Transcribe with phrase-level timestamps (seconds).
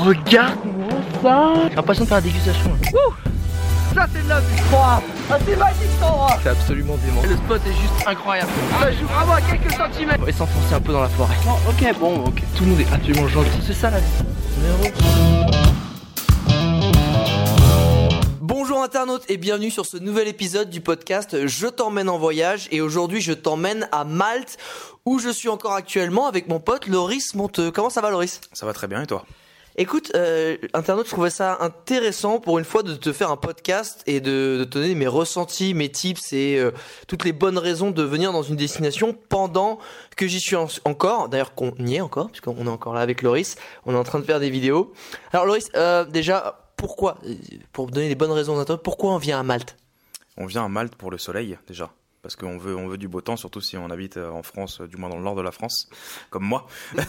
[0.00, 0.88] regarde-moi
[1.22, 2.70] ça J'ai l'impression de faire la dégustation.
[3.94, 5.00] Ça c'est de la vie Ah
[5.46, 7.22] c'est magique cet endroit C'est absolument dément.
[7.22, 8.50] Le spot est juste incroyable.
[8.80, 11.34] Ça joue vraiment à quelques centimètres On va s'enfoncer un peu dans la forêt.
[11.68, 12.42] ok, bon, ok.
[12.56, 13.48] Tout le monde est absolument gentil.
[13.66, 14.06] C'est ça la vie.
[18.40, 22.80] Bonjour internautes et bienvenue sur ce nouvel épisode du podcast Je t'emmène en voyage et
[22.80, 24.56] aujourd'hui je t'emmène à Malte
[25.04, 27.70] où je suis encore actuellement avec mon pote Loris Monteux.
[27.70, 28.40] Comment ça va Loris?
[28.52, 29.24] Ça va très bien et toi?
[29.76, 34.02] Écoute, euh, internaute, je trouvais ça intéressant pour une fois de te faire un podcast
[34.06, 36.72] et de, te donner mes ressentis, mes tips et euh,
[37.06, 39.78] toutes les bonnes raisons de venir dans une destination pendant
[40.16, 41.28] que j'y suis en- encore.
[41.28, 43.56] D'ailleurs, qu'on y est encore, puisqu'on est encore là avec Loris.
[43.86, 44.92] On est en train de faire des vidéos.
[45.32, 47.34] Alors Loris, euh, déjà, pourquoi, euh,
[47.72, 49.76] pour donner les bonnes raisons pourquoi on vient à Malte?
[50.36, 51.90] On vient à Malte pour le soleil déjà.
[52.22, 54.80] Parce qu'on veut, on veut du beau temps, surtout si on habite euh, en France,
[54.82, 55.88] euh, du moins dans le nord de la France,
[56.30, 56.66] comme moi.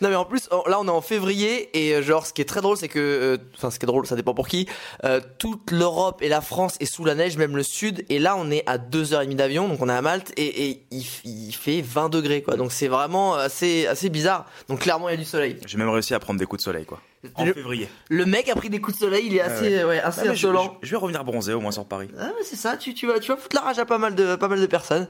[0.00, 2.46] Non mais en plus là on est en février et euh, genre ce qui est
[2.46, 4.66] très drôle c'est que euh, enfin ce qui est drôle ça dépend pour qui
[5.04, 8.36] euh, toute l'Europe et la France est sous la neige même le sud et là
[8.36, 11.82] on est à 2h30 d'avion donc on est à Malte et, et il, il fait
[11.82, 15.24] 20 degrés quoi donc c'est vraiment assez assez bizarre donc clairement il y a du
[15.24, 17.00] soleil J'ai même réussi à prendre des coups de soleil, quoi.
[17.36, 17.88] En le, février.
[18.08, 20.34] le mec a pris des coups de soleil il est assez ouais, assez Ah, mais
[20.36, 22.08] je, insolent je- je vais revenir bronzer au moins sur Paris.
[22.18, 24.14] Ah ouais, c'est ça, tu, tu, vas, tu vas foutre la rage à pas mal
[24.16, 25.06] de, pas mal de personnes.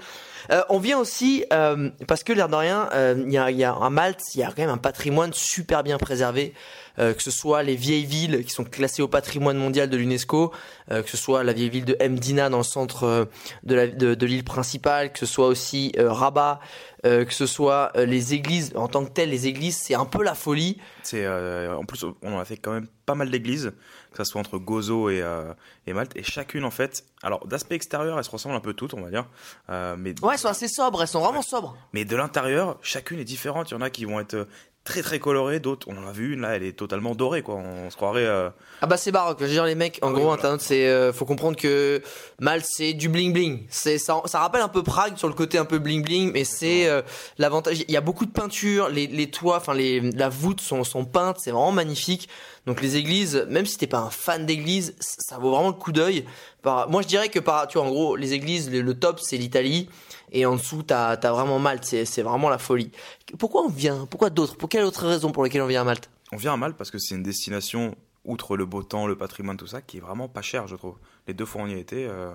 [0.51, 3.65] Euh, on vient aussi, euh, parce que l'air de rien, euh, il y, a, y
[3.65, 6.55] a à Malte, il y a quand même un patrimoine super bien préservé,
[6.98, 10.53] euh, que ce soit les vieilles villes qui sont classées au patrimoine mondial de l'UNESCO,
[10.91, 13.29] euh, que ce soit la vieille ville de Mdina dans le centre
[13.63, 16.61] de la- de, de l'île principale, que ce soit aussi Rabat,
[17.07, 20.05] euh, que ce soit euh, les églises, en tant que telles, les églises, c'est un
[20.05, 20.79] peu la folie.
[21.03, 23.72] C'est euh, en plus on en a fait quand même pas mal d'églises,
[24.11, 25.53] que ça soit entre Gozo et, euh,
[25.86, 28.95] et Malte, et chacune en fait, alors d'aspect extérieur elles se ressemblent un peu toutes
[28.95, 29.27] on va dire,
[29.70, 31.77] euh, mais Ouais, elles sont assez sobres, elles sont vraiment sobres.
[31.92, 33.70] mais de l'intérieur chacune est différente.
[33.70, 34.45] Il y en a qui vont être euh,
[34.85, 37.55] très très colorées, d'autres on en a vu une là elle est totalement dorée quoi.
[37.55, 40.11] On se croirait euh, Ah bah c'est baroque, je veux dire les mecs, en Ah
[40.11, 40.39] oui, gros voilà.
[40.41, 42.03] internet c'est euh, faut comprendre que
[42.41, 43.65] Malte c'est du bling bling.
[43.69, 46.42] C'est ça, ça rappelle un peu Prague sur le côté un peu bling bling mais
[46.45, 47.03] c'est euh,
[47.39, 50.83] l'avantage il y a beaucoup de peinture, les, les toits, enfin les la voûte sont
[50.83, 52.29] sont peintes, c'est vraiment magnifique.
[52.67, 55.91] Donc les églises, même si t'es pas un fan d'église, ça vaut vraiment le coup
[55.92, 56.25] d'œil.
[56.63, 59.21] Par moi je dirais que par tu vois en gros les églises le, le top
[59.21, 59.89] c'est l'Italie
[60.33, 62.91] et en dessous t'as as vraiment Malte, c'est c'est vraiment la folie.
[63.39, 64.07] Pourquoi on vient?
[64.11, 64.57] Pourquoi d'autres?
[64.57, 66.11] Pour quelle autre raison pour laquelle on vient à Malte?
[66.33, 67.95] On vient à Malte parce que c'est une destination,
[68.25, 70.97] outre le beau temps, le patrimoine, tout ça, qui est vraiment pas cher, je trouve.
[71.29, 72.33] Les deux fois où on y a été, euh,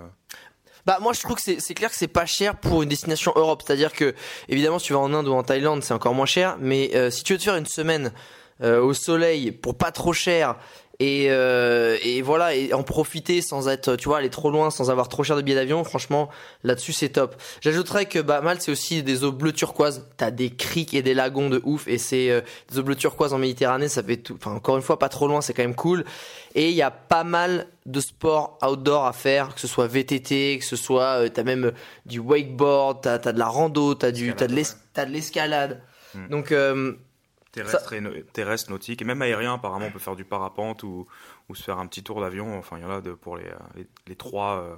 [0.86, 3.32] Bah moi je trouve que c'est c'est clair que c'est pas cher pour une destination
[3.36, 4.14] Europe, c'est-à-dire que
[4.48, 7.10] évidemment si tu vas en Inde ou en Thaïlande c'est encore moins cher, mais euh,
[7.10, 8.12] si tu veux te faire une semaine
[8.62, 10.56] euh, au soleil pour pas trop cher
[11.00, 14.90] et, euh, et voilà et en profiter sans être tu vois aller trop loin sans
[14.90, 16.28] avoir trop cher de billets d'avion, franchement
[16.64, 17.36] là-dessus c'est top.
[17.60, 21.14] J'ajouterais que bah Malte c'est aussi des eaux bleues turquoises, t'as des criques et des
[21.14, 24.34] lagons de ouf et c'est euh, des eaux bleues turquoises en Méditerranée, ça fait tout,
[24.34, 26.04] enfin encore une fois pas trop loin, c'est quand même cool.
[26.54, 30.58] Et il y a pas mal de sports outdoor à faire, que ce soit VTT,
[30.58, 31.72] que ce soit euh, t'as même euh,
[32.06, 35.80] du wakeboard, t'as as de la rando, t'as du t'as de l'escalade.
[36.14, 36.28] Hmm.
[36.28, 36.94] Donc euh,
[37.66, 41.06] terrestre, et no- terrestre, nautique, et même aérien, apparemment, on peut faire du parapente ou,
[41.48, 42.58] ou se faire un petit tour d'avion.
[42.58, 44.62] Enfin, il y en a de, pour les, euh, les, les trois.
[44.62, 44.74] euh,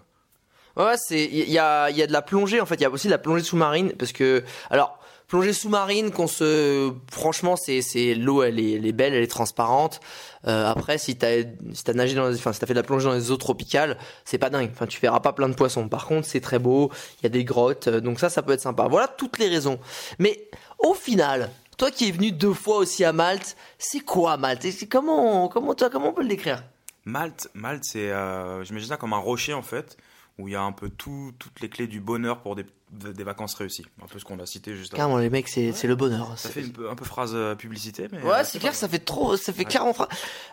[0.77, 2.85] Ouais, c'est il y a il y a de la plongée en fait, il y
[2.85, 7.83] a aussi de la plongée sous-marine parce que alors plongée sous-marine qu'on se franchement c'est
[7.83, 9.99] c'est l'eau elle est, elle est belle, elle est transparente.
[10.47, 11.43] Euh, après si t'as
[11.73, 13.37] si t'as nagé dans les, enfin si t'as fait de la plongée dans les eaux
[13.37, 14.71] tropicales, c'est pas dingue.
[14.73, 15.89] Enfin tu verras pas plein de poissons.
[15.89, 18.61] Par contre, c'est très beau, il y a des grottes donc ça ça peut être
[18.61, 18.87] sympa.
[18.89, 19.81] Voilà toutes les raisons.
[20.21, 20.49] Mais
[20.79, 24.67] au final, toi qui es venu deux fois aussi à Malte, c'est quoi Malte?
[24.67, 26.63] Et comment comment toi comment on peut le décrire?
[27.07, 29.97] Malte, Malte, c'est, euh, j'imagine ça comme un rocher en fait,
[30.39, 33.25] où il y a un peu tout, toutes les clés du bonheur pour des, des
[33.25, 33.87] vacances réussies.
[34.03, 34.99] Un peu ce qu'on a cité juste avant.
[35.05, 36.35] Carrément les mecs, c'est le bonheur.
[36.39, 38.23] Ça fait un peu, phrase euh, publicité, mais.
[38.23, 39.65] Ouais, euh, c'est clair, ça fait trop, ça fait Ouais.
[39.65, 40.09] clairement fra-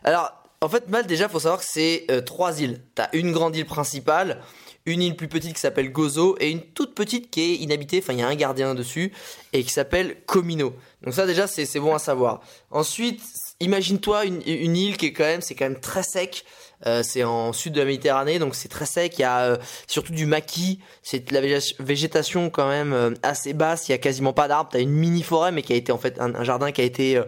[0.05, 2.81] Alors, en fait, Malte, déjà, faut savoir que c'est euh, trois îles.
[2.95, 4.41] T'as une grande île principale,
[4.85, 7.99] une île plus petite qui s'appelle Gozo et une toute petite qui est inhabitée.
[8.01, 9.11] Enfin, il y a un gardien dessus
[9.51, 10.73] et qui s'appelle Comino.
[11.03, 12.41] Donc ça, déjà, c'est bon à savoir.
[12.71, 13.21] Ensuite,
[13.59, 16.43] imagine-toi une, une île qui est quand même, c'est quand même très sec.
[16.85, 19.17] Euh, c'est en sud de la Méditerranée, donc c'est très sec.
[19.17, 19.57] Il y a euh,
[19.87, 20.79] surtout du maquis.
[21.03, 23.89] C'est de la végé- végétation quand même euh, assez basse.
[23.89, 24.69] Il y a quasiment pas d'arbres.
[24.71, 27.21] T'as une mini forêt, mais qui a été en fait un, jardin qui a été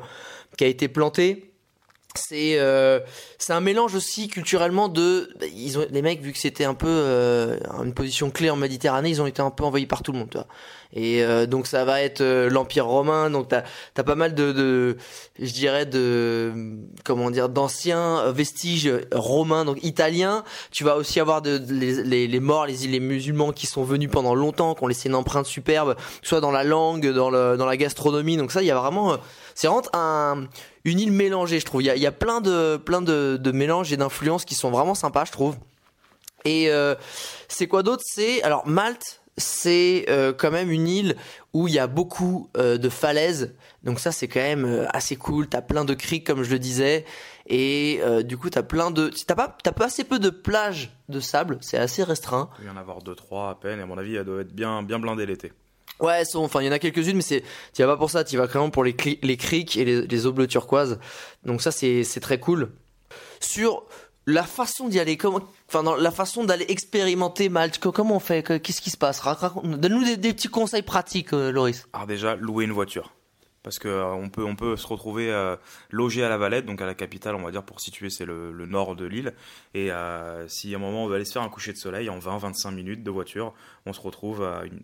[0.57, 1.48] qui a été planté.
[2.15, 3.01] C'est euh,
[3.37, 6.87] c'est un mélange aussi culturellement de ils ont les mecs vu que c'était un peu
[6.89, 10.17] euh, une position clé en Méditerranée ils ont été un peu envahis par tout le
[10.17, 10.43] monde
[10.91, 13.61] et euh, donc ça va être l'empire romain donc t'as
[13.93, 14.97] t'as pas mal de,
[15.37, 16.51] je dirais de
[17.05, 20.43] comment dire d'anciens vestiges romains donc italiens.
[20.71, 24.33] Tu vas aussi avoir de, les, les, les morts les musulmans qui sont venus pendant
[24.33, 27.77] longtemps qui ont laissé une empreinte superbe soit dans la langue dans le dans la
[27.77, 28.35] gastronomie.
[28.35, 29.17] Donc ça il y a vraiment
[29.53, 30.47] c'est vraiment un
[30.89, 31.81] une île mélangée, je trouve.
[31.81, 34.95] Il y a, y a plein de plein de, mélanges et d'influences qui sont vraiment
[34.95, 35.55] sympas, je trouve.
[36.45, 36.95] Et euh,
[37.47, 38.03] c'est quoi d'autre?
[38.05, 41.15] C'est alors Malte, c'est euh, quand même une île
[41.53, 43.55] où il y a beaucoup euh, de falaises.
[43.83, 45.47] Donc ça c'est quand même assez cool.
[45.47, 47.05] T'as plein de criques comme je le disais,
[47.47, 51.19] et du coup t'as plein de t'as pas t'as pas assez peu de plages de
[51.19, 51.57] sable.
[51.61, 52.49] C'est assez restreint.
[52.59, 54.53] Il y en avoir deux, trois à peine, et à mon avis, elle doit être
[54.53, 55.53] bien, bien blindée l'été.
[55.99, 57.43] Ouais, enfin il y en a quelques-unes, mais c'est
[57.73, 58.23] tu vas pas pour ça.
[58.23, 60.99] Tu vas vraiment pour les cli- criques et les, les eaux bleues turquoises.
[61.45, 62.71] Donc ça c'est c'est très cool.
[63.39, 63.85] Sur
[64.25, 68.43] la façon d'y aller, comment, enfin la façon d'aller expérimenter Malte, co- comment on fait,
[68.43, 69.21] que- qu'est-ce qui se passe?
[69.63, 71.87] Donne-nous des, des petits conseils pratiques, euh, Loris.
[71.93, 73.13] Alors déjà, louer une voiture.
[73.63, 75.57] Parce que euh, on peut on peut se retrouver euh,
[75.89, 78.51] logé à la Valette, donc à la capitale, on va dire pour situer c'est le,
[78.53, 79.33] le nord de l'île.
[79.73, 82.09] Et euh, si à un moment on veut aller se faire un coucher de soleil
[82.09, 83.53] en 20-25 minutes de voiture,
[83.85, 84.81] on se retrouve à une-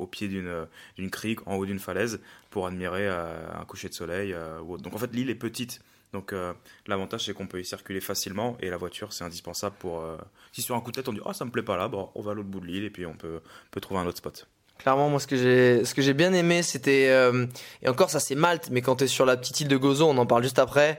[0.00, 0.66] au pied d'une
[0.96, 2.20] d'une crique, en haut d'une falaise,
[2.50, 4.32] pour admirer euh, un coucher de soleil.
[4.32, 4.60] euh.
[4.78, 5.80] Donc en fait l'île est petite.
[6.12, 6.52] Donc euh,
[6.86, 10.16] l'avantage c'est qu'on peut y circuler facilement et la voiture c'est indispensable pour euh,
[10.52, 12.10] si sur un coup de tête on dit oh ça me plaît pas là bon
[12.16, 14.18] on va à l'autre bout de l'île et puis on peut peut trouver un autre
[14.18, 14.48] spot.
[14.78, 17.46] Clairement, moi, ce que j'ai, ce bien aimé, c'était, euh,
[17.82, 20.16] et encore, ça c'est Malte, mais quand t'es sur la petite île de Gozo, on
[20.16, 20.98] en parle juste après.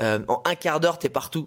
[0.00, 1.46] euh, en un quart d'heure, t'es partout.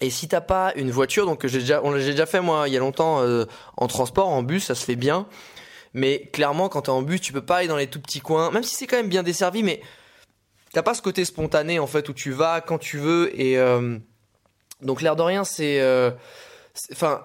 [0.00, 2.72] Et si t'as pas une voiture, donc j'ai déjà, on l'a déjà fait moi il
[2.72, 3.44] y a longtemps euh,
[3.76, 5.26] en transport, en bus, ça se fait bien.
[5.96, 8.50] Mais clairement, quand t'es en bus, tu peux pas aller dans les tout petits coins,
[8.50, 9.80] même si c'est quand même bien desservi, mais
[10.74, 13.98] t'as pas ce côté spontané en fait où tu vas quand tu veux et euh,
[14.82, 16.10] donc l'air de rien, c'est, euh,
[16.92, 17.24] enfin,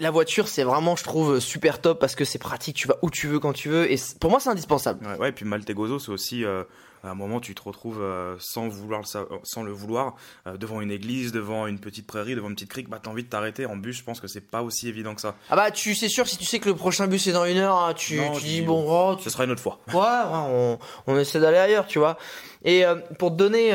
[0.00, 2.76] la voiture, c'est vraiment, je trouve, super top parce que c'est pratique.
[2.76, 5.06] Tu vas où tu veux quand tu veux et pour moi, c'est indispensable.
[5.06, 6.64] Ouais, ouais, et puis Maltegozo, c'est aussi euh,
[7.06, 10.14] à un moment tu te retrouves euh, sans vouloir le sa- sans le vouloir
[10.46, 13.22] euh, devant une église, devant une petite prairie, devant une petite crique, bah t'as envie
[13.24, 13.96] de t'arrêter en bus.
[13.98, 15.34] Je pense que c'est pas aussi évident que ça.
[15.50, 17.58] Ah bah, tu c'est sûr si tu sais que le prochain bus est dans une
[17.58, 19.78] heure, hein, tu, Non, tu dis dis, bon, oh, tu- Ce sera une autre fois.
[19.88, 20.00] ouais, ouais,
[20.32, 22.18] on, on essaie d'aller ailleurs, tu vois.
[22.64, 23.72] Et euh, pour te donner.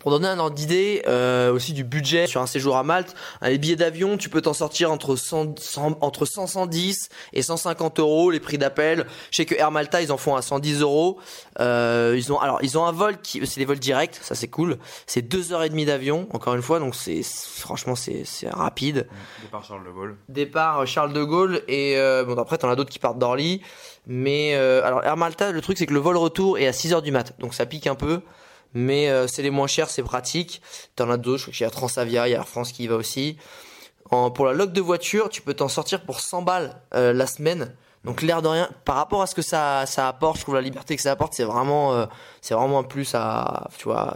[0.00, 3.48] Pour donner un ordre d'idée euh, aussi du budget sur un séjour à Malte, hein,
[3.48, 8.00] les billets d'avion, tu peux t'en sortir entre 100, 100 entre 100, 110 et 150
[8.00, 9.06] euros les prix d'appel.
[9.30, 11.18] Je sais que Air Malta ils en font à 110 euros.
[11.60, 14.48] Euh, ils ont alors ils ont un vol qui c'est des vols directs, ça c'est
[14.48, 14.78] cool.
[15.06, 19.06] C'est deux heures et demie d'avion encore une fois donc c'est franchement c'est c'est rapide.
[19.42, 20.16] Départ Charles de Gaulle.
[20.28, 23.62] Départ euh, Charles de Gaulle et euh, bon après t'en as d'autres qui partent d'Orly.
[24.06, 26.94] Mais euh, alors Air Malta le truc c'est que le vol retour est à 6
[26.94, 28.20] heures du mat donc ça pique un peu.
[28.74, 30.60] Mais euh, c'est les moins chers, c'est pratique.
[30.96, 32.84] T'en as d'autres, je crois qu'il y a Transavia, il y a Air France qui
[32.84, 33.36] y va aussi.
[34.10, 37.26] En, pour la loc de voiture, tu peux t'en sortir pour 100 balles euh, la
[37.26, 37.74] semaine.
[38.04, 40.60] Donc l'air de rien, par rapport à ce que ça, ça apporte, je trouve la
[40.60, 42.06] liberté que ça apporte, c'est vraiment, euh,
[42.40, 44.14] c'est vraiment un plus à, tu vois,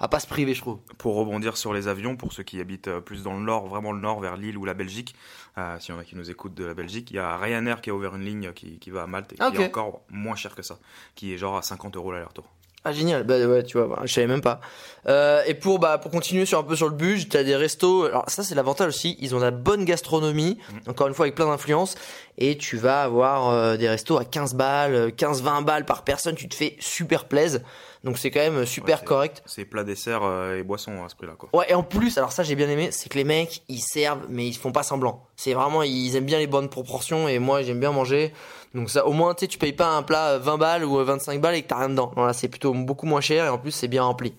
[0.00, 0.78] à pas se priver, je trouve.
[0.96, 4.00] Pour rebondir sur les avions, pour ceux qui habitent plus dans le nord, vraiment le
[4.00, 5.14] nord, vers Lille ou la Belgique,
[5.58, 7.80] euh, s'il y en a qui nous écoutent de la Belgique, il y a Ryanair
[7.80, 10.36] qui a ouvert une ligne qui, qui va à Malte et qui est encore moins
[10.36, 10.78] cher que ça,
[11.14, 12.44] qui est genre à 50 euros l'aller-retour.
[12.88, 14.60] Ah génial, bah ouais tu vois, bah, je savais même pas.
[15.08, 18.04] Euh, et pour bah pour continuer sur un peu sur le budget, t'as des restos.
[18.04, 20.56] Alors ça c'est l'avantage aussi, ils ont de la bonne gastronomie,
[20.86, 21.96] encore une fois avec plein d'influence,
[22.38, 26.48] et tu vas avoir euh, des restos à 15 balles, 15-20 balles par personne, tu
[26.48, 27.64] te fais super plaise.
[28.06, 29.42] Donc c'est quand même super Ouais, c'est- correct.
[29.46, 31.34] C'est plat, dessert euh, et boisson à ce prix-là.
[31.36, 31.48] quoi.
[31.52, 34.22] Ouais et en plus, alors ça j'ai bien aimé, c'est que les mecs ils servent
[34.30, 35.24] mais ils font pas semblant.
[35.36, 38.32] C'est vraiment ils aiment bien les bonnes proportions et moi j'aime bien manger.
[38.74, 40.96] Donc ça au moins tu sais tu payes pas un plat euh, 20 balles ou
[41.04, 42.12] 25 balles et que t'as rien dedans.
[42.14, 44.32] Voilà, c'est plutôt beaucoup moins cher et en plus c'est bien rempli.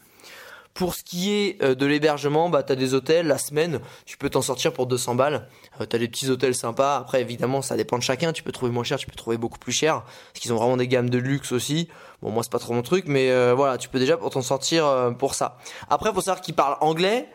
[0.78, 4.30] Pour ce qui est euh, de l'hébergement, bah t'as des hôtels la semaine, tu peux
[4.30, 5.50] t'en sortir pour 200 balles.
[5.82, 6.98] Euh, t'as des petits hôtels sympas.
[6.98, 8.32] Après évidemment ça dépend de chacun.
[8.32, 10.78] Tu peux trouver moins cher, tu peux trouver beaucoup plus cher parce qu'ils ont vraiment
[10.78, 11.88] des gammes de luxe aussi.
[12.22, 14.86] Bon moi c'est pas trop mon truc, mais euh, voilà tu peux déjà t'en sortir
[14.86, 15.58] euh, pour ça.
[15.90, 17.28] Après faut savoir qu'ils parlent anglais.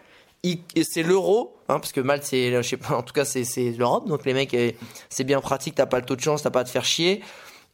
[0.82, 3.44] C'est l'euro, hein, parce que Malte c'est, je sais pas, en tout cas c'est
[3.78, 4.72] l'Europe, donc les mecs euh,
[5.08, 7.22] c'est bien pratique, t'as pas le taux de chance, t'as pas à te faire chier.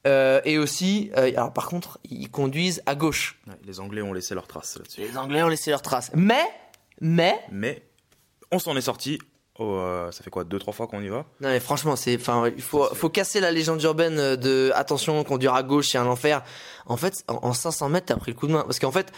[0.07, 3.41] Euh, et aussi, euh, alors par contre, ils conduisent à gauche.
[3.47, 5.01] Ouais, les Anglais ont laissé leurs traces là-dessus.
[5.01, 6.11] Les Anglais ont laissé leurs traces.
[6.15, 6.45] Mais,
[7.01, 7.83] mais, Mais
[8.53, 9.19] on s'en est sorti.
[9.61, 11.27] Oh, euh, ça fait quoi Deux, trois fois qu'on y va?
[11.41, 15.55] Non mais franchement, c'est, enfin, il faut, faut casser la légende urbaine de attention, conduire
[15.55, 16.45] à gauche, c'est un enfer.
[16.87, 19.11] En fait, en, en 500 mètres, t'as pris le coup de main, parce qu'en fait,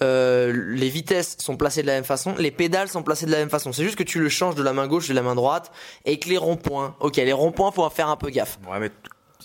[0.00, 3.38] euh, les vitesses sont placées de la même façon, les pédales sont placées de la
[3.38, 3.72] même façon.
[3.72, 5.72] C'est juste que tu le changes de la main gauche de la main droite,
[6.04, 8.60] et que les ronds-points, ok, les ronds-points, faut en faire un peu gaffe.
[8.70, 8.92] Ouais, mais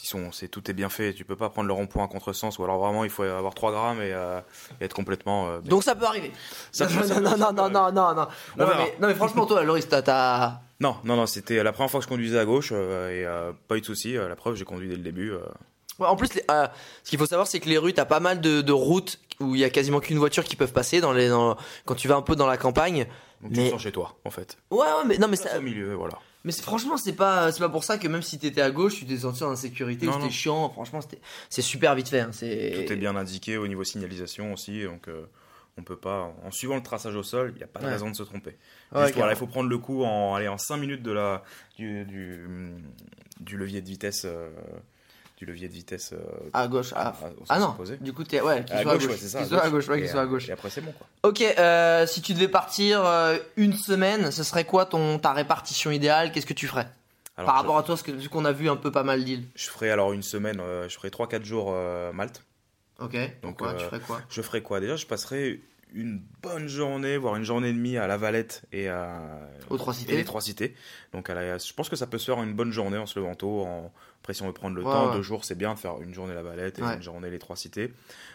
[0.01, 1.13] ils sont, c'est tout est bien fait.
[1.13, 3.71] Tu peux pas prendre le rond-point à contresens, ou alors vraiment il faut avoir 3
[3.71, 4.39] grammes et, euh,
[4.81, 5.47] et être complètement.
[5.49, 5.59] euh.
[5.61, 6.31] Donc ça peut arriver.
[6.71, 8.67] Ça peut- non, ça peut- non, ça non, peut non, non, non, non, On non,
[8.77, 12.05] mais, non, mais franchement, toi, Loris, t'as, Non, non, non, c'était la première fois que
[12.05, 14.17] je conduisais à gauche euh, et euh, pas eu de souci.
[14.17, 15.31] euh, la preuve, j'ai conduit dès le début.
[15.31, 15.39] euh.
[15.99, 16.67] Ouais, en plus, les- euh,
[17.03, 19.53] ce qu'il faut savoir, c'est que les rues, t'as pas mal de, de routes où
[19.55, 22.15] il y a quasiment qu'une voiture qui peuvent passer dans les, dans- quand tu vas
[22.15, 23.05] un peu dans la campagne.
[23.41, 24.57] Donc Mais- tu te sens chez toi, en fait.
[24.71, 26.17] Ouais, ouais, mais non, mais ça, au milieu, voilà.
[26.43, 29.05] Mais franchement, c'est pas, c'est pas pour ça que même si t'étais à gauche, tu
[29.05, 30.69] t'es senti en insécurité, c'était chiant.
[30.69, 30.99] Franchement,
[31.49, 32.19] c'est super vite fait.
[32.21, 32.31] Hein.
[32.31, 35.25] Tout est bien indiqué au niveau signalisation aussi, donc euh,
[35.77, 37.91] On peut pas, en suivant le traçage au sol, il n'y a pas de Ouais.
[37.93, 38.51] raison de se tromper.
[38.51, 39.31] Ouais, Juste, voilà, carrément.
[39.31, 41.43] il faut prendre le coup en, allez, en 5 minutes de la,
[41.77, 42.45] du, du,
[43.39, 44.23] du levier de vitesse.
[44.25, 44.51] euh,
[45.37, 46.11] du levier de vitesse.
[46.13, 46.17] euh,
[46.53, 46.93] À gauche.
[46.95, 47.75] Ah, à- ah non.
[48.01, 49.21] Du coup, t'es ouais, qu'il À soit gauche, à gauche.
[49.21, 49.39] ouais.
[49.39, 50.49] Qu'il soit à gauche, ouais, qu'il soit à euh, gauche.
[50.49, 51.07] Et après, c'est bon, quoi.
[51.23, 55.91] Ok, euh, si tu devais partir euh, une semaine, ce serait quoi ton ta répartition
[55.91, 56.31] idéale?
[56.31, 56.87] Qu'est-ce que tu ferais?
[57.35, 59.03] Alors, Par je- rapport à toi, parce que vu qu'on a vu un peu pas
[59.03, 59.43] mal d'îles.
[59.55, 62.43] Je ferai alors une semaine, euh, je ferai 3-4 jours euh, Malte.
[62.99, 63.13] Ok.
[63.41, 64.21] Donc Donc, tu euh, ferais quoi?
[64.29, 64.79] Je ferai quoi?
[64.79, 65.59] Déjà, je passerai
[65.93, 69.21] une bonne journée, voire une journée et demie à La Valette et à
[69.69, 70.15] Aux trois et cités.
[70.17, 70.73] les trois cités.
[71.13, 73.19] Donc, à la- je pense que ça peut se faire une bonne journée en se
[73.19, 73.61] levant tôt.
[73.61, 73.91] En...
[74.21, 75.15] Après, si on veut prendre le Ouais, temps, ouais.
[75.17, 76.95] deux jours, c'est bien de faire une journée La Valette et Ouais.
[76.95, 77.93] une journée les trois cités.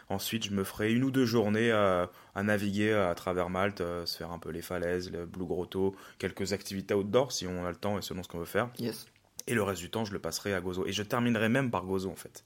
[0.09, 4.07] Ensuite, je me ferai une ou deux journées à, à naviguer à travers Malte, euh,
[4.07, 7.71] se faire un peu les falaises, le Blue Grotto, quelques activités outdoor si on a
[7.71, 8.69] le temps et selon ce qu'on veut faire.
[8.79, 9.07] Yes.
[9.47, 10.85] Et le reste du temps, je le passerai à Gozo.
[10.87, 12.45] Et je terminerai même par Gozo, en fait.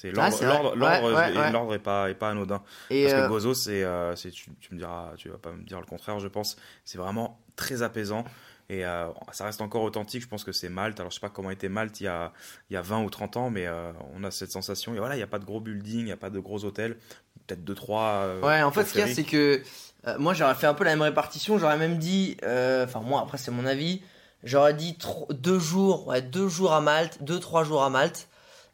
[0.00, 1.50] C'est Ah, l'ordre, l'ordre, Ouais, l'ordre, ouais, est- ouais.
[1.50, 2.62] l'ordre est pas, est pas anodin.
[2.88, 5.50] Et Parce euh, que Gozo, c'est, euh, c'est tu, tu me diras, tu vas pas
[5.50, 6.56] me dire le contraire, je pense.
[6.84, 8.22] C'est vraiment très apaisant
[8.70, 10.22] et euh, ça reste encore authentique.
[10.22, 11.00] Je pense que c'est Malte.
[11.00, 12.32] Alors je sais pas comment était Malte il y a,
[12.70, 14.94] il y a 20 ou 30 ans, mais euh, on a cette sensation.
[14.94, 16.64] Et voilà, il n'y a pas de gros buildings, il n'y a pas de gros
[16.64, 16.96] hôtels,
[17.48, 18.02] peut-être deux trois.
[18.24, 19.60] euh, Ouais, en fait, ce qu'il y a, c'est que
[20.06, 21.58] euh, moi, j'aurais fait un peu la même répartition.
[21.58, 24.00] J'aurais même dit, euh, enfin, moi, après, c'est mon avis.
[24.44, 28.27] J'aurais dit tro- deux jours, ouais, deux jours à Malte, deux, trois jours à Malte.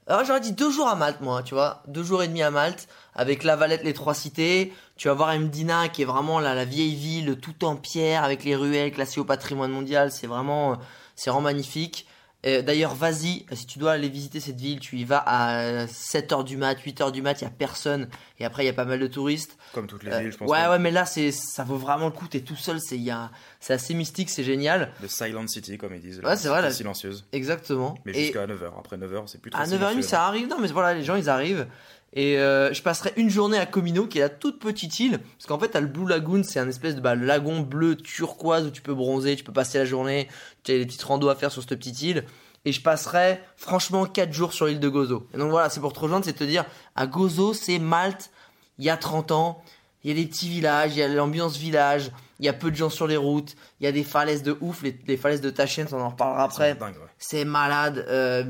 [0.07, 2.51] Alors, j'aurais dit deux jours à Malte, moi, tu vois, deux jours et demi à
[2.51, 4.73] Malte, avec la Valette, les trois cités.
[4.97, 8.55] Tu vas voir Mdina, qui est vraiment la, vieille ville, tout en pierre, avec les
[8.55, 10.11] ruelles classées au patrimoine mondial.
[10.11, 10.79] C'est vraiment,
[11.17, 12.07] c'est vraiment magnifique.
[12.47, 16.45] Euh, D'ailleurs, vas-y, si tu dois aller visiter cette ville, tu y vas à 7h
[16.45, 18.09] du mat, 8h du mat, il y a personne.
[18.39, 19.57] Et après, il y a pas mal de touristes.
[19.73, 20.51] Comme toutes les Euh, villes, je pense.
[20.51, 22.27] ouais, que ouais, mais là, c'est, ça vaut vraiment le coup.
[22.29, 24.93] T'es tout seul, c'est, a, c'est assez mystique, c'est génial.
[25.03, 26.21] The Silent City, comme ils disent.
[26.21, 27.25] Ouais, c'est vrai, la silencieuse.
[27.33, 27.95] Exactement.
[28.05, 28.79] Mais Et jusqu'à 9h.
[28.79, 30.49] Après 9h, c'est plus à 9h30, silencieux, ça arrive.
[30.49, 31.67] Non, mais voilà, les gens, ils arrivent.
[32.17, 35.19] Et euh, je passerai une journée à Comino, qui est la toute petite île.
[35.19, 38.67] Parce qu'en fait, t'as le Blue Lagoon, c'est un espèce de bah, lagon bleu turquoise
[38.67, 40.29] où tu peux bronzer, tu peux passer la journée.
[40.63, 42.25] Tu as des petites randos à faire sur cette petite île.
[42.65, 45.27] Et je passerai, franchement, 4 jours sur l'île de Gozo.
[45.35, 48.31] Et donc voilà, c'est pour te rejoindre, c'est te dire, à Gozo, c'est Malte,
[48.79, 49.63] il y a 30 ans.
[50.03, 52.71] Il y a des petits villages, il y a l'ambiance village, il y a peu
[52.71, 55.41] de gens sur les routes, il y a des falaises de ouf, les, les falaises
[55.41, 56.75] de Tachkent, on en reparlera C'est après.
[56.75, 57.09] dingue, ouais.
[57.19, 58.45] C'est malade, euh,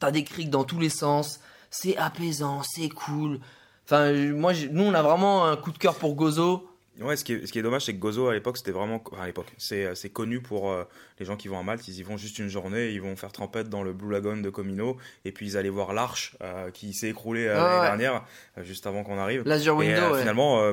[0.00, 1.38] t'as des criques dans tous les sens,
[1.80, 3.40] c'est apaisant, c'est cool.
[3.86, 6.68] Enfin, moi, nous, on a vraiment un coup de cœur pour Gozo.
[7.00, 9.02] Ouais, ce qui est, ce qui est dommage, c'est que Gozo à l'époque, c'était vraiment.
[9.12, 10.84] enfin, à l'époque, c'est euh, c'est connu pour euh,
[11.18, 11.86] les gens qui vont à Malte.
[11.88, 14.48] Ils y vont juste une journée, ils vont faire trempette dans le Blue Lagoon de
[14.48, 17.98] Comino, et puis ils allaient voir l'arche euh, qui s'est écroulée euh, Ah l'année ouais.
[17.98, 18.24] dernière,
[18.62, 19.42] juste avant qu'on arrive.
[19.44, 20.20] L'Azure et Window, ouais.
[20.20, 20.72] finalement,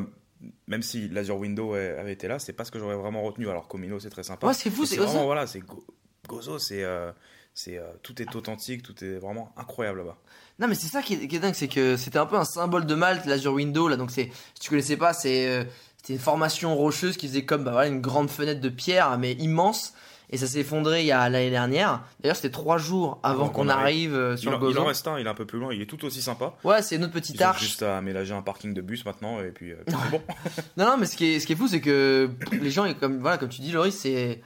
[0.68, 3.50] même si l'Azure Window avait été là, c'est pas ce que j'aurais vraiment retenu.
[3.50, 4.46] Alors Comino, c'est très sympa.
[4.48, 5.24] Ouais, c'est fou, c'est vraiment, ça.
[5.26, 5.84] voilà, c'est Go-
[6.28, 6.86] Gozo, c'est.
[7.56, 10.18] c'est tout est authentique, tout est vraiment incroyable là-bas.
[10.62, 12.46] Non, mais c'est ça qui est, qui est dingue, c'est que c'était un peu un
[12.46, 13.98] symbole de Malte, l'Azure Window, là.
[13.98, 15.64] Donc, c'est, si tu connaissais pas, c'est, euh,
[15.98, 19.34] c'était une formation rocheuse qui faisait comme, bah voilà, une grande fenêtre de pierre, mais
[19.34, 19.94] immense.
[20.34, 22.04] Et ça s'est effondré il y a l'année dernière.
[22.22, 25.06] D'ailleurs, c'était trois jours avant qu'on arrive euh, Il sur en, le il en reste
[25.06, 26.54] un, il est un peu plus loin, il est tout aussi sympa.
[26.64, 27.60] Ouais, c'est une autre petite Ils ont arche.
[27.62, 30.22] juste à aménager un parking de bus maintenant, et puis, euh, puis c'est bon.
[30.78, 33.20] Non, non, mais ce qui est, ce qui est fou, c'est que les gens, comme,
[33.20, 34.42] voilà, comme tu dis, Loris, c'est.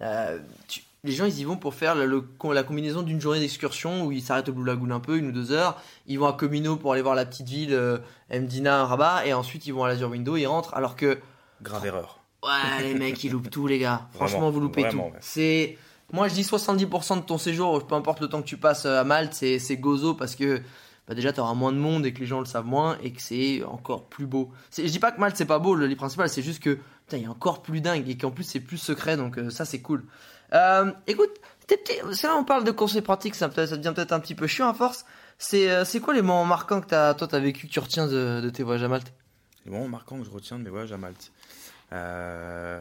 [0.00, 3.40] euh, tu- les gens, ils y vont pour faire le- le- la combinaison d'une journée
[3.40, 5.80] d'excursion où ils s'arrêtent au Blue Lagoon un peu, une ou deux heures.
[6.06, 7.98] Ils vont à Comino pour aller voir la petite ville euh,
[8.30, 10.74] Mdina, Rabat, et ensuite ils vont à l'Azure Window, ils rentrent.
[10.74, 11.18] Alors que,
[11.62, 12.20] Grave erreur.
[12.42, 14.08] ouais, les mecs, ils loupent tout, les gars.
[14.12, 15.14] Franchement, vous loupez vraiment, tout.
[15.14, 15.18] ouais.
[15.20, 15.78] C'est.
[16.12, 19.04] Moi, je dis 70% de ton séjour, peu importe le temps que tu passes à
[19.04, 20.60] Malte, c'est c'est Gozo parce que
[21.06, 23.12] bah déjà tu auras moins de monde et que les gens le savent moins et
[23.12, 24.50] que c'est encore plus beau.
[24.70, 26.70] C'est- Je dis pas que Malte c'est pas beau, le lit principal, c'est juste que
[27.06, 29.48] putain, il y a encore plus dingue et qu'en plus c'est plus secret donc euh,
[29.50, 30.04] ça c'est cool.
[30.54, 31.30] Euh, écoute,
[32.22, 34.74] là on parle de conseils pratiques, ça, ça devient peut-être un petit peu chiant à
[34.74, 35.04] force.
[35.38, 38.40] C'est euh, quoi les moments marquants que t'as, toi t'as vécu, que tu retiens de,
[38.40, 39.12] de tes voyages à Malte?
[39.64, 41.30] Les moments marquants que je retiens de mes voyages à Malte.
[41.92, 42.80] Euh,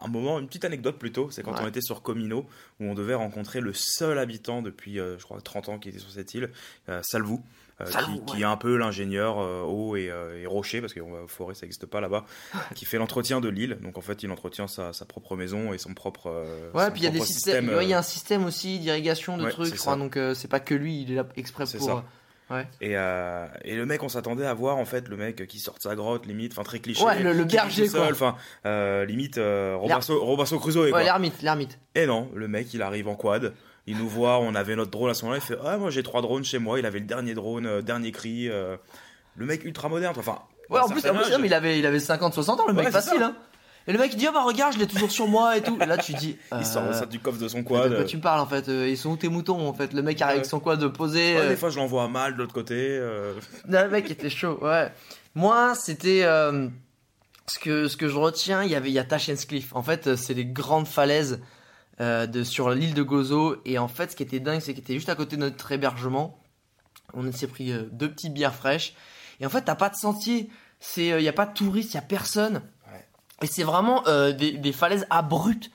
[0.00, 1.58] un moment, une petite anecdote plutôt, c'est quand Ouais.
[1.62, 2.46] on était sur Comino,
[2.80, 5.98] où on devait rencontrer le seul habitant depuis, euh, je crois, 30 ans qui était
[5.98, 6.50] sur cette île,
[6.88, 7.42] euh, Salvou,
[7.80, 8.20] euh, qui, ouais.
[8.26, 11.54] qui est un peu l'ingénieur euh, eau et, euh, et rocher, parce que euh, forêt
[11.54, 12.24] ça n'existe pas là-bas,
[12.74, 13.78] qui fait l'entretien de l'île.
[13.82, 16.28] Donc en fait, il entretient sa, sa propre maison et son propre.
[16.74, 18.02] Ouais, son puis il y a des propre systèmes, système, ouais, il y a un
[18.02, 19.98] système aussi d'irrigation de ouais, trucs, c'est je crois, ça.
[19.98, 21.80] donc c'est pas que lui, il est là exprès pour.
[21.80, 22.04] ça.
[22.50, 22.66] Ouais.
[22.80, 25.74] Et, euh, et le mec, on s'attendait à voir en fait le mec qui sort
[25.74, 27.04] de sa grotte, limite, enfin très cliché.
[27.04, 28.08] Ouais, le- le berger, quoi.
[28.10, 28.36] Enfin,
[28.66, 30.84] euh, limite euh, Robinson, Robinson Crusoe.
[30.84, 31.02] Ouais, quoi.
[31.02, 31.78] l'ermite, l'ermite.
[31.94, 33.52] Et non, le mec, il arrive en quad.
[33.86, 35.40] Il nous voit, on avait notre drone à ce moment-là.
[35.42, 36.78] Il fait Ah, moi j'ai trois drones chez moi.
[36.78, 38.48] Il avait le dernier drone, euh, dernier cri.
[38.48, 38.76] euh,
[39.36, 40.14] le mec ultra moderne.
[40.18, 40.38] Enfin,
[40.70, 43.22] Ouais, en plus, en il avait, il avait 50, 60 ans, le Ouais, mec, facile,
[43.22, 43.34] hein.
[43.86, 45.78] Et le mec il dit, ah bah regarde, je l'ai toujours sur moi et tout.
[45.80, 47.94] Et là tu dis, Il sort euh, ça du coffre de son de quad.
[47.94, 49.92] quoi tu me parles en fait Euh, Ils sont où tes moutons en fait?
[49.94, 51.34] Le mec arrive avec son quad de poser.
[51.36, 52.74] Ouais, euh, des fois, je l'envoie mal de l'autre côté.
[52.76, 53.32] euh,
[53.66, 54.92] Non, le mec était chaud, ouais.
[55.34, 56.68] Moi, c'était euh,
[57.46, 58.62] ce que ce que je retiens.
[58.62, 59.74] Il y avait il y a Tashens Cliff.
[59.74, 61.40] En fait, euh, c'est les grandes falaises
[62.00, 63.56] euh, de sur l'île de Gozo.
[63.64, 65.72] Et en fait, ce qui était dingue, c'est qu'il était juste à côté de notre
[65.72, 66.38] hébergement.
[67.14, 68.94] On s'est pris euh, deux petites bières fraîches.
[69.40, 70.50] Et en fait, t'as pas de sentier.
[70.98, 72.60] Euh, il y a pas de touristes, il y a personne.
[73.42, 75.70] Et c'est vraiment euh, des, des falaises abruptes.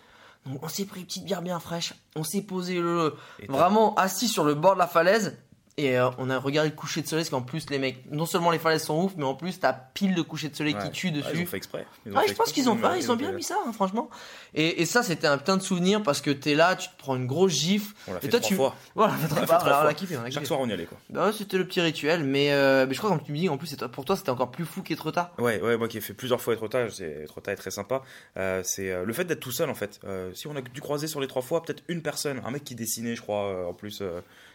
[0.46, 1.94] Donc on s'est pris une petite bière bien fraîche.
[2.16, 3.16] On s'est posé le,
[3.48, 5.38] vraiment assis sur le bord de la falaise
[5.78, 8.26] et euh, on a regardé le coucher de soleil parce qu'en plus les mecs non
[8.28, 10.84] seulement les falaises sont ouf mais en plus t'as pile de coucher de soleil Ouais.
[10.84, 11.86] qui tue Ouais, ils ont dessus fait exprès.
[12.12, 14.10] Ont fait je pense qu'ils ont, fait, ils ont bien mis ça, hein, franchement.
[14.54, 17.16] Et, et ça, c'était un putain de souvenir parce que t'es là, tu te prends
[17.16, 17.94] une grosse gifle.
[18.08, 18.76] On l'a Et toi, trois tu- fois.
[18.96, 19.94] Voilà, l'a fait trois on a fois.
[19.94, 20.98] kiffé, on a Chaque soir, on y allait quoi.
[21.10, 23.50] Bah ouais, c'était le petit rituel, mais, euh, mais je crois comme tu me dis,
[23.50, 25.34] en plus, pour toi, c'était encore plus fou qu'Etretat.
[25.40, 28.04] Ouais, ouais, moi qui ai fait plusieurs fois Etretat, c'est Etretat est très sympa.
[28.38, 30.00] Euh, c'est le fait d'être tout seul en fait.
[30.34, 32.76] Si on a dû croiser sur les trois fois, peut-être une personne, un mec qui
[32.76, 34.02] dessinait, je crois, en plus,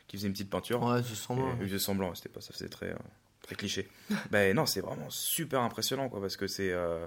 [0.09, 0.83] qui faisait une petite peinture.
[0.83, 1.53] Ouais, je sens Et moi.
[1.61, 2.97] il faisait semblant, c'était pas, ça faisait très, euh,
[3.43, 3.89] très cliché.
[4.31, 7.07] ben non, c'est vraiment super impressionnant quoi, parce que c'est, euh,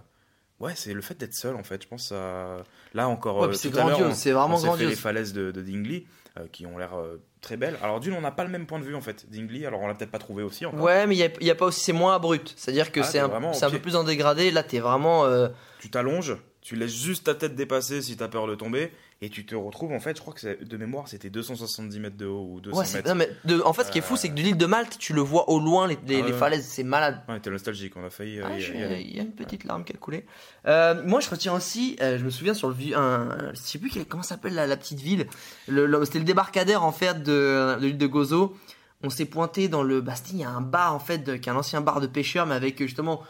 [0.60, 1.84] ouais, c'est le fait d'être seul en fait.
[1.84, 2.58] Je pense à,
[2.94, 4.90] là encore, Ouais, euh, c'est grandiose, c'est vraiment on s'est fait grandiose.
[4.90, 6.06] les falaises de, de Dingley,
[6.40, 7.78] euh, qui ont l'air euh, très belles.
[7.84, 9.66] Alors d'une, on n'a pas le même point de vue en fait, Dingley.
[9.66, 10.80] Alors on l'a peut-être pas trouvé aussi encore.
[10.82, 12.54] Ouais, mais il y a, il y a pas aussi, c'est moins abrupt.
[12.56, 14.52] C'est-à-dire que Ah, c'est un, c'est un peu plus en dégradé.
[14.52, 15.26] Là, t'es vraiment.
[15.26, 18.92] euh, tu t'allonges, tu laisses juste ta tête dépasser si t'as peur de tomber,
[19.24, 22.26] et tu te retrouves en fait, je crois que de mémoire c'était 270 mètres de
[22.26, 23.10] haut ou 200 Ouais, c'est- mètres.
[23.10, 24.98] non, mais de- en fait, ce qui est fou, c'est que de l'île de Malte,
[24.98, 27.22] tu le vois au loin, les, les- Ah les falaises, c'est malade.
[27.30, 29.84] Ouais, t'es nostalgique, on a failli euh, Ah, je- il y a une petite larme
[29.84, 30.26] qui a coulé.
[30.68, 33.92] Euh, moi, je retiens aussi, euh, je me souviens sur le vieux, je sais plus
[34.10, 35.28] comment s'appelle la, la petite ville?
[35.68, 38.56] Le, le- C'était le débarcadère en fait de, de l'île de Gozo.
[39.04, 41.52] On s'est pointé dans le Bastille, il y a un bar en fait, qui est
[41.52, 43.22] un ancien bar de pêcheurs, mais avec justement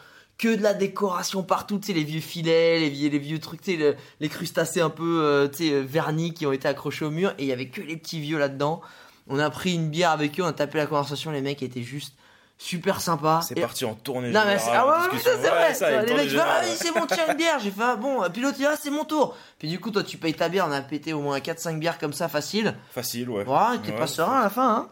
[0.42, 3.62] que de la décoration partout, tu sais, les vieux filets, les vieux, les vieux trucs,
[3.62, 6.66] tu sais, le- les crustacés un peu, euh, tu sais, euh, vernis qui ont été
[6.68, 8.80] accrochés au mur, et il y avait que les petits vieux là-dedans.
[9.28, 11.82] On a pris une bière avec eux, on a tapé la conversation, les mecs étaient
[11.82, 12.14] juste
[12.58, 13.42] super sympas.
[13.42, 14.30] C'est Et- parti en tournée.
[14.30, 15.74] non mais c'est ah ouais, c'est Ouais, vrai.
[15.74, 17.58] ça, les mecs ah, oui, c'est bon, tiens une bière.
[17.58, 19.36] J'ai fait ah, bon, pilote ah c'est mon tour.
[19.58, 21.98] Puis du coup toi tu payes ta bière, on a pété au moins 4-5 bières
[21.98, 22.74] comme ça facile.
[22.92, 23.42] Facile, ouais.
[23.44, 24.74] Voilà, t'es Ouais, pas serein à la fin.
[24.76, 24.88] Hein.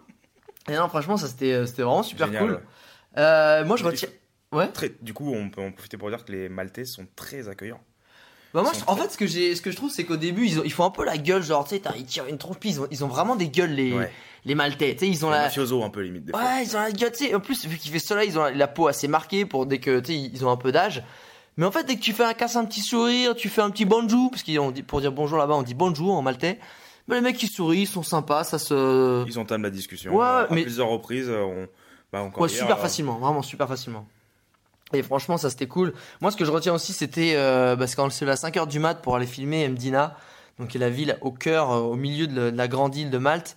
[0.69, 2.53] Et non franchement ça c'était euh, c'était vraiment super Génial, cool.
[2.55, 2.61] ouais.
[3.19, 4.09] Euh, moi je retiens.
[4.53, 4.69] Ouais.
[4.69, 7.81] Très, du coup, on peut en profiter pour dire que les Maltais sont très accueillants.
[8.53, 10.45] Bah moi je- en fait ce que j'ai ce que je trouve c'est qu'au début
[10.45, 12.57] ils, ont, ils font un peu la gueule genre tu sais ils tirent une tronche
[12.59, 14.11] puis ils ont, ils ont vraiment des gueules les Ouais.
[14.45, 14.95] les maltais.
[14.95, 16.43] Tu sais ils ont la mafiosos un peu limite des fois.
[16.43, 17.35] Ouais, ils ont la gueule, tu sais.
[17.37, 19.79] En plus, vu qu'il fait soleil, ils ont la, la peau assez marquée pour dès
[19.79, 21.05] que, tu sais, ils ont un peu d'âge.
[21.59, 23.71] Mais en fait, dès que tu fais un casse un petit sourire, tu fais un
[23.71, 26.59] petit bonjour, parce qu'on dit, pour dire bonjour là-bas, on dit bonjour en maltais.
[27.07, 29.25] Mais les mecs, ils sourient, ils sont sympas, ça se.
[29.29, 30.17] Ils entament la discussion.
[30.17, 31.69] Ouais, à mais- plusieurs reprises, on,
[32.13, 34.09] bah, encore Ouais, hier, super euh, facilement, vraiment super facilement.
[34.93, 35.93] Et franchement, ça c'était cool.
[36.21, 38.79] Moi, ce que je retiens aussi, c'était euh, parce qu'on se levait à 5h du
[38.81, 40.17] mat pour aller filmer Mdina,
[40.59, 42.97] donc qui est la ville au cœur, euh, au milieu de, la- de la grande
[42.97, 43.57] île de Malte.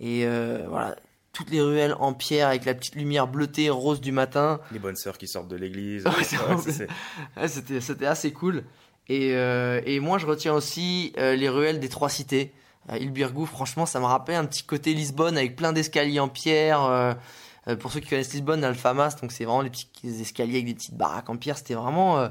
[0.00, 0.94] Et euh, voilà,
[1.32, 4.60] toutes les ruelles en pierre avec la petite lumière bleutée rose du matin.
[4.72, 6.04] Les bonnes sœurs qui sortent de l'église.
[7.36, 8.64] Ouais, c'était, assez cool.
[9.08, 12.52] Et, euh, et moi, je retiens aussi les ruelles des trois cités.
[12.90, 17.16] Ilbirgou, franchement, ça me rappelle un petit côté Lisbonne avec plein d'escaliers en pierre.
[17.68, 19.88] Euh, euh, pour ceux qui connaissent Lisbonne, Alfamas, donc c'est vraiment les petits
[20.20, 21.58] escaliers avec des petites baraques en pierre.
[21.58, 22.18] C'était vraiment.
[22.18, 22.28] euh,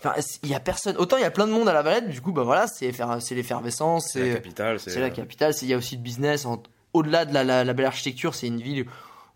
[0.00, 0.96] Enfin, il y a personne.
[0.98, 2.86] Autant il y a plein de monde à la Valette, du coup, bah voilà, c'est,
[2.88, 4.78] effer- c'est l'effervescence, c'est la capitale.
[4.78, 5.54] c'est la capitale.
[5.54, 6.46] c'est- Il y a aussi le business.
[6.46, 8.86] en- au-delà de la, la- la belle architecture, c'est une ville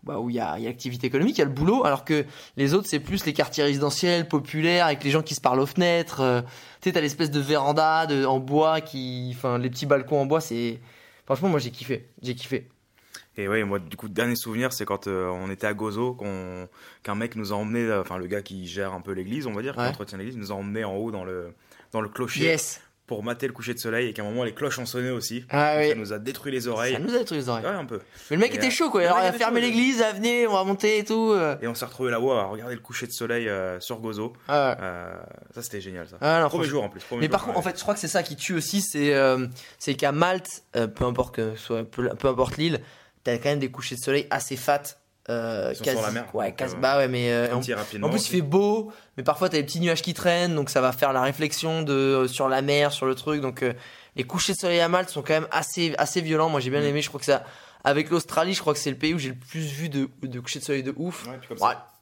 [0.03, 2.05] bah, où il y a, y a l'activité économique, il y a le boulot, alors
[2.05, 5.59] que les autres, c'est plus les quartiers résidentiels, populaires, avec les gens qui se parlent
[5.59, 6.21] aux fenêtres.
[6.21, 6.41] euh,
[6.81, 10.25] tu sais, t'as l'espèce de véranda de, en bois, qui, enfin, les petits balcons en
[10.25, 10.79] bois, c'est.
[11.25, 12.07] Franchement, moi j'ai kiffé.
[12.21, 12.69] J'ai kiffé.
[13.37, 16.67] Et ouais, moi, du coup, dernier souvenir, c'est quand euh, on était à Gozo, qu'on-
[17.01, 19.53] qu'un mec nous a emmené, euh, enfin, le gars qui gère un peu l'église, on
[19.53, 21.53] va dire, qui entretient l'église, nous a emmené en haut dans le,
[21.91, 22.81] dans le clocher Yes!
[23.07, 25.45] pour mater le coucher de soleil et qu'à un moment, les cloches ont sonné aussi.
[25.49, 25.89] Ah oui.
[25.89, 26.93] Ça nous a détruit les oreilles.
[26.93, 27.65] Ça nous a détruit les oreilles.
[27.65, 27.99] Ouais, un peu.
[28.29, 29.01] Mais le mec Et, était euh, chaud, quoi.
[29.01, 31.35] Alors, il a fermé l'église, ah, venez, on va monter et tout.
[31.61, 34.33] Et on s'est retrouvé là-haut à regarder le coucher de soleil euh, sur Gozo.
[34.47, 35.53] Ah, ouais.
[35.55, 36.17] Ça, c'était génial, ça.
[36.21, 37.01] Ah, non, premier jour en plus.
[37.19, 39.13] Mais par contre, en fait, je crois que c'est ça qui tue aussi, c'est
[39.79, 40.63] c'est qu'à Malte,
[40.95, 42.79] peu importe que soit peu, peu importe l'île,
[43.23, 44.81] t'as quand même des couchers de soleil assez fat.
[45.29, 47.61] Euh, Ils quasi, sur la mer, Ouais, quasi, euh, bah ouais, mais euh, en,
[48.09, 50.91] plus il fait beau, mais parfois t'as des petits nuages qui traînent, donc ça va
[50.91, 53.39] faire la réflexion de euh, sur la mer, sur le truc.
[53.39, 53.63] Donc
[54.17, 56.49] les couchers de soleil à Malte sont quand même assez assez violents.
[56.49, 56.85] Moi j'ai bien Mm.
[56.85, 57.01] aimé.
[57.01, 57.45] Je crois que ça,
[57.85, 60.39] avec l'Australie, je crois que c'est le pays où j'ai le plus vu de, de
[60.41, 61.25] couchers de soleil de ouf.
[61.27, 61.37] Ouais,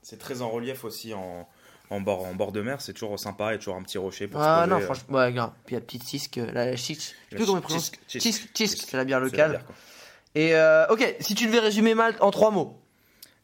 [0.01, 1.47] C'est très en relief aussi en,
[1.91, 2.81] en, bord, en bord de mer.
[2.81, 5.31] C'est toujours sympa et toujours un petit rocher pour Ah se poser, non, franchement, ouais,
[5.31, 5.51] grave.
[5.67, 7.83] Puis la petite cisque, la, la chic, je sais plus comment il ch- prononce.
[7.83, 8.87] cisque, cisque, Cisque, cisque, cisque.
[8.89, 9.63] c'est la bière locale.
[10.35, 12.77] Et euh, ok, si tu devais résumer Malte en trois mots.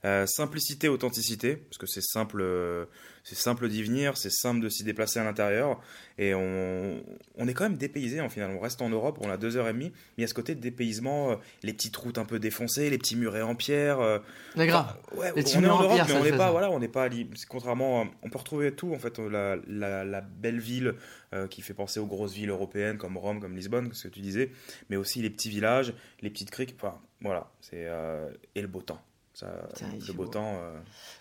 [0.06, 2.86] Euh, simplicité, authenticité, parce que c'est simple, euh,
[3.28, 5.82] c'est simple d'y venir, c'est simple de s'y déplacer à l'intérieur.
[6.18, 7.04] Et on,
[7.38, 8.52] on est quand même dépaysé en final.
[8.52, 9.90] On reste en Europe, on a deux heures et demie.
[9.92, 12.90] Mais il y a ce côté de dépaysement, euh, les petites routes un peu défoncées,
[12.90, 14.00] les petits murets en pierre.
[14.00, 14.20] euh,
[14.56, 14.96] grave.
[15.13, 16.52] Ouais, Les petits on est en en Europe, pierre, mais on n'est pas, ça.
[16.52, 17.10] voilà, on n'est pas à.
[17.50, 20.96] Contrairement, on peut retrouver tout en fait, la, la, la belle ville
[21.34, 24.22] euh, qui fait penser aux grosses villes européennes comme Rome, comme Lisbonne, ce que tu
[24.22, 24.52] disais,
[24.90, 26.76] mais aussi les petits villages, les petites criques.
[26.82, 29.02] Enfin, voilà, c'est euh, et le beau temps.
[29.34, 29.68] Ça,
[30.08, 30.30] le beau beau.
[30.30, 30.60] temps.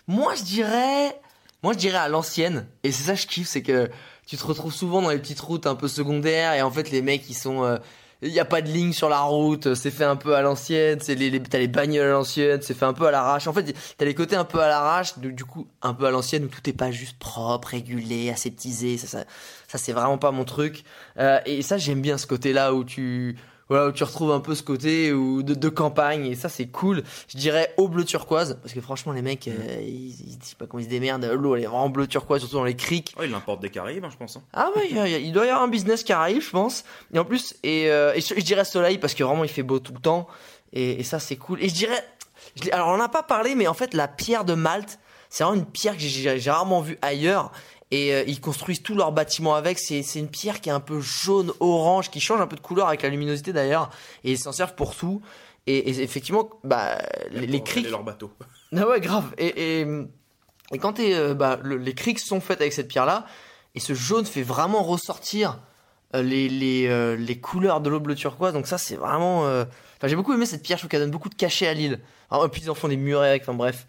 [0.07, 1.19] Moi, je dirais.
[1.67, 2.65] Moi, je dirais à l'ancienne.
[2.85, 3.89] Et c'est ça, que je kiffe, c'est que
[4.25, 6.53] tu te retrouves souvent dans les petites routes un peu secondaires.
[6.53, 7.65] Et en fait, les mecs, ils sont.
[7.65, 7.77] euh,
[8.21, 10.99] Il n'y a pas de ligne sur la route, c'est fait un peu à l'ancienne,
[11.01, 13.47] c'est les, t'as les bagnoles à l'ancienne, c'est fait un peu à l'arrache.
[13.47, 16.45] En fait, t'as les côtés un peu à l'arrache, du, coup un peu à l'ancienne
[16.45, 18.97] où tout est pas juste propre, régulé, aseptisé.
[18.97, 19.25] Ça, ça,
[19.67, 20.85] ça c'est vraiment pas mon truc.
[21.19, 23.35] Euh, et ça, j'aime bien ce côté-là où tu,
[23.69, 26.25] voilà, où tu retrouves un peu ce côté où, de, de campagne.
[26.25, 27.03] Et ça, c'est cool.
[27.27, 29.51] Je dirais au bleu turquoise, parce que franchement, les mecs, euh,
[29.81, 31.25] ils, ils, je sais pas comment ils se démerdent.
[31.25, 33.13] L'eau, elle est vraiment bleu turquoise, surtout dans les criques.
[33.19, 34.37] Oh, il importe des Caraïbes, hein, je pense.
[34.37, 34.41] hein.
[34.53, 34.89] Ah ouais,
[35.21, 36.83] il, doit y avoir un business arrive, je pense.
[37.13, 39.63] Et en plus, et, euh, et je, je dirais soleil parce que vraiment il fait
[39.63, 40.27] beau tout le temps.
[40.73, 41.61] Et, et ça c'est cool.
[41.61, 42.03] Et je dirais,
[42.55, 44.99] je alors on n'a pas parlé, mais en fait la pierre de Malte,
[45.29, 47.51] c'est vraiment une pierre que j'ai rarement vue ailleurs.
[47.91, 49.79] Et euh, ils construisent tous leurs bâtiments avec.
[49.79, 52.87] C'est une pierre qui est un peu jaune, orange, qui change un peu de couleur
[52.87, 53.89] avec la luminosité d'ailleurs.
[54.23, 55.21] Et ils s'en servent pour tout.
[55.67, 56.97] Et, et effectivement, bah,
[57.31, 58.31] les, les criques, leur bateau.
[58.75, 59.33] ah ouais, grave.
[59.37, 59.87] Et, et,
[60.73, 63.25] et quand euh, bah, le- les criques sont faites avec cette pierre-là,
[63.75, 65.59] et ce jaune fait vraiment ressortir
[66.15, 68.53] euh, les, les, euh, les couleurs de l'eau bleu turquoise.
[68.53, 69.45] Donc ça, c'est vraiment...
[69.45, 69.63] euh,
[69.97, 71.99] Enfin, j'ai beaucoup aimé cette pierre, je trouve qu'elle donne beaucoup de cachet à l'île.
[72.31, 73.87] Et puis ils en font des murets avec, enfin bref.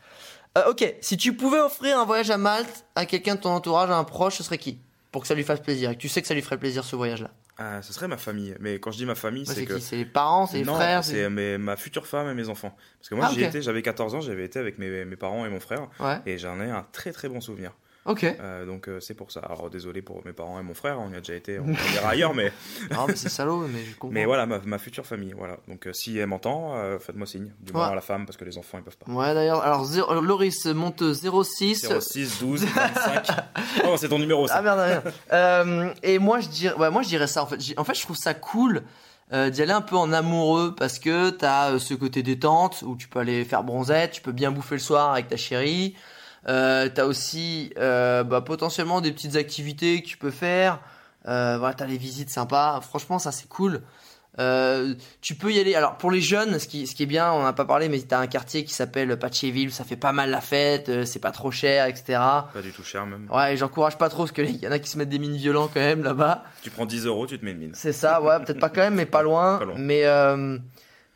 [0.56, 3.90] Euh, ok, si tu pouvais offrir un voyage à Malte à quelqu'un de ton entourage,
[3.90, 4.78] à un proche, ce serait qui
[5.12, 6.84] Pour que ça lui fasse plaisir, et que tu sais que ça lui ferait plaisir
[6.84, 7.30] ce voyage-là?
[7.60, 8.54] Ah, ce serait ma famille.
[8.60, 9.78] Mais quand je dis ma famille, Ouais, c'est que.
[9.80, 12.74] C'est les parents, c'est les non, frères c'est mes- ma future femme et mes enfants.
[13.00, 15.44] Parce que moi, Ah, j'y étais, j'avais 14 ans, j'avais été avec mes, mes parents
[15.44, 17.72] et mon frère, Ouais, et j'en ai un très très bon souvenir.
[18.08, 18.24] Ok.
[18.24, 19.40] Euh, donc euh, c'est pour ça.
[19.40, 22.08] Alors désolé pour mes parents et mon frère, on y a déjà été, on ira
[22.10, 22.52] ailleurs, mais,
[22.90, 24.12] Non, mais c'est salaud, mais je comprends.
[24.12, 25.34] mais voilà, ma, ma future famille.
[25.36, 25.58] Voilà.
[25.68, 27.52] Donc euh, si elle m'entend, euh, faites-moi signe.
[27.60, 27.92] Du moins Ouais.
[27.92, 29.10] à la femme, parce que les enfants ils peuvent pas.
[29.12, 31.86] Ouais, d'ailleurs, alors zéro- Loris monte 06.
[32.00, 33.26] 06 12 25.
[33.86, 34.54] oh, c'est ton numéro ça.
[34.58, 35.12] Ah merde, merde.
[35.32, 37.60] Euh, et moi je dirais, ouais, moi je dirais ça en fait.
[37.60, 38.82] J'ai- En fait, je trouve ça cool
[39.32, 42.96] euh, d'y aller un peu en amoureux parce que t'as euh, ce côté détente où
[42.96, 45.94] tu peux aller faire bronzette, tu peux bien bouffer le soir avec ta chérie.
[46.46, 50.80] Euh, t'as aussi euh, bah, potentiellement des petites activités que tu peux faire.
[51.26, 52.80] Euh, voilà, t'as les visites sympas.
[52.80, 53.82] Franchement, ça c'est cool.
[54.38, 55.74] Euh, tu peux y aller.
[55.74, 57.98] Alors pour les jeunes, ce qui, ce qui est bien, on n'a pas parlé, mais
[58.00, 61.32] t'as un quartier qui s'appelle Patchéville, ça fait pas mal la fête, euh, c'est pas
[61.32, 62.04] trop cher, etc.
[62.54, 63.28] Pas du tout cher même.
[63.32, 65.66] Ouais, j'encourage pas trop parce qu'il y en a qui se mettent des mines violents
[65.66, 66.44] quand même là-bas.
[66.62, 67.72] Tu prends 10 euros, tu te mets une mine.
[67.74, 69.58] C'est ça, ouais, peut-être pas quand même, mais pas loin.
[69.58, 69.74] Pas loin.
[69.76, 70.56] Mais euh,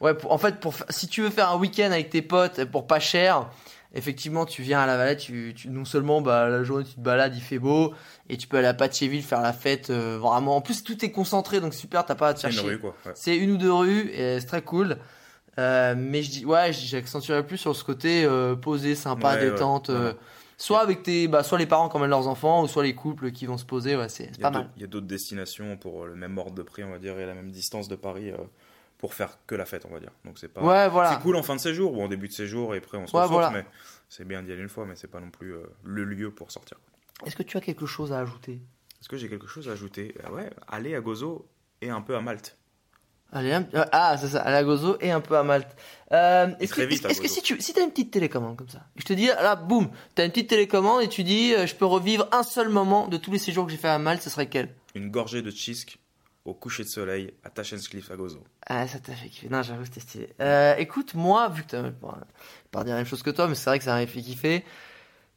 [0.00, 2.88] ouais, pour- en fait, pour, si tu veux faire un week-end avec tes potes pour
[2.88, 3.48] pas cher,
[3.94, 7.00] effectivement, tu viens à la Valette, tu, tu, non seulement bah, la journée tu te
[7.00, 7.92] balades, il fait beau,
[8.28, 10.57] et tu peux aller à Patchéville faire la fête euh, vraiment.
[10.57, 12.74] En plus, tout est concentré, donc super, t'as pas à te C'est faire une chier.
[12.76, 12.94] rue quoi.
[13.07, 13.12] ouais.
[13.14, 14.98] C'est une ou deux rues et c'est très cool.
[15.59, 19.90] Euh, mais je dis, ouais, j'accentuerais plus sur ce côté euh, posé, sympa, Ouais, détente.
[19.90, 20.14] euh,
[20.57, 23.33] soit avec tes, bah, soit les parents qui emmènent leurs enfants, ou soit les couples
[23.33, 23.94] qui vont se poser.
[23.96, 24.62] Ouais, c'est c'est Il y pas a mal.
[24.62, 27.18] d'autres- il y a d'autres destinations pour le même ordre de prix, on va dire,
[27.18, 28.31] et la même distance de Paris
[29.03, 30.12] pour faire que la fête, on va dire.
[30.25, 30.62] Donc c'est pas.
[30.62, 31.11] Ouais, voilà.
[31.11, 33.17] C'est cool en fin de séjour ou en début de séjour et après on se
[33.17, 33.51] Ouais, voilà.
[33.51, 33.67] mais
[34.09, 36.53] c'est bien d'y aller une fois, mais c'est pas non plus euh, le lieu pour
[36.53, 36.79] sortir.
[37.27, 38.61] Est-ce que tu as quelque chose à ajouter?
[39.01, 40.15] Est-ce que j'ai quelque chose à ajouter?
[40.25, 41.49] Euh, Ouais, aller à Gozo
[41.81, 42.57] et un peu à Malte.
[43.33, 45.75] Allez, un- euh, ah, c'est ça, à la Gozo et un peu à Malte.
[46.12, 48.83] Euh, est-ce que, à est-ce que si tu, si t'as une petite télécommande comme ça,
[48.95, 52.29] je te dis, là, boum, t'as une petite télécommande et tu dis, je peux revivre
[52.31, 54.73] un seul moment de tous les séjours que j'ai fait à Malte, ce serait quel?
[54.95, 55.99] Une gorgée de chisk
[56.44, 58.42] au coucher de soleil à Tachenscliff à Gozo.
[58.66, 59.48] Ah, ça t'a fait kiffer.
[59.48, 60.28] Non, j'avoue, c'était stylé.
[60.40, 62.12] Euh, écoute, moi, vu que t'as bon,
[62.70, 64.64] pas dire la même chose que toi, mais c'est vrai que ça m'a fait kiffer.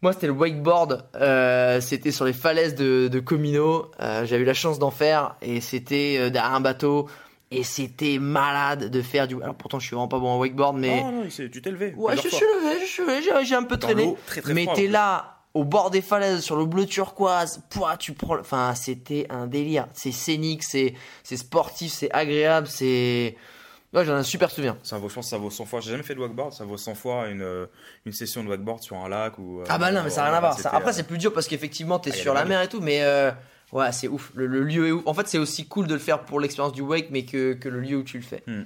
[0.01, 1.05] Moi, c'était le wakeboard.
[1.15, 3.91] Euh, c'était sur les falaises de, de Comino.
[3.99, 7.07] Euh, J'ai eu la chance d'en faire et c'était euh, derrière un bateau.
[7.51, 9.35] Et c'était malade de faire du.
[9.41, 11.01] Alors pourtant, je suis vraiment pas bon en wakeboard, mais.
[11.01, 11.93] Non, non, tu t'es levé.
[11.95, 14.15] ouais, je suis levé, je suis levé, j'ai- un peu traîné.
[14.25, 17.63] très, très mais t'es là, au bord des falaises, sur le bleu turquoise.
[17.71, 18.37] Pouah, tu prends.
[18.37, 19.87] Enfin, c'était un délire.
[19.93, 23.35] C'est scénique, c'est c'est sportif, c'est agréable, c'est.
[23.93, 24.75] Ouais, j'en ai un super souvenir.
[24.83, 25.79] Ça vaut, je pense que ça vaut 100 fois.
[25.79, 27.65] J'ai jamais fait de wakeboard, ça vaut 100 fois une, euh,
[28.05, 29.61] une session de wakeboard sur un lac ou.
[29.61, 30.59] euh, Ah bah non, mais ça n'a rien à voir.
[30.59, 32.81] Ça- Après, euh, c'est plus dur parce qu'effectivement, t'es Ah, sur la mer et tout,
[32.81, 33.31] mais euh,
[33.71, 34.31] ouais, c'est ouf.
[34.35, 35.03] Le, le lieu est ouf.
[35.05, 37.69] En fait, c'est aussi cool de le faire pour l'expérience du wake, mais que, que
[37.69, 38.43] le lieu où tu le fais.
[38.47, 38.63] Hmm.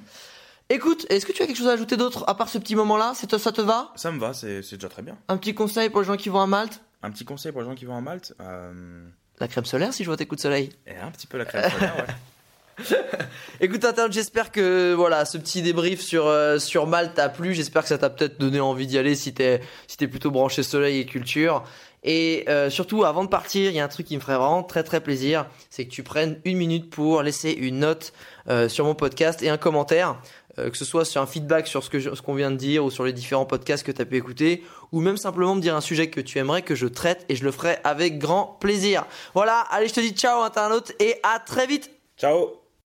[0.71, 3.13] Écoute, est-ce que tu as quelque chose à ajouter d'autre à part ce petit moment-là?
[3.15, 3.91] Ça te va?
[3.95, 5.17] Ça me va, c'est déjà très bien.
[5.27, 6.81] Un petit conseil pour les gens qui vont à Malte?
[7.01, 8.33] Un petit conseil pour les gens qui vont à Malte.
[8.41, 8.71] euh,
[9.39, 10.69] La crème solaire si je vois tes coups de soleil.
[10.85, 12.13] et un petit peu la crème solaire, ouais.
[13.59, 17.53] Écoute internaute, j'espère que voilà ce petit débrief sur euh, sur Malte t'a plu.
[17.53, 20.63] J'espère que ça t'a peut-être donné envie d'y aller si t'es si t'es plutôt branché
[20.63, 21.63] soleil et culture.
[22.03, 24.63] Et euh, surtout, avant de partir, il y a un truc qui me ferait vraiment
[24.63, 28.13] très très plaisir, c'est que tu prennes une minute pour laisser une note
[28.47, 30.15] euh, sur mon podcast et un commentaire,
[30.69, 33.13] que ce soit sur un feedback sur ce qu'on vient de dire ou sur les
[33.13, 36.21] différents podcasts que tu as pu écouter, ou même simplement me dire un sujet que
[36.21, 39.05] tu aimerais que je traite et je le ferai avec grand plaisir.
[39.33, 42.58] Voilà, allez, je te dis ciao internaute et à très vite Ciao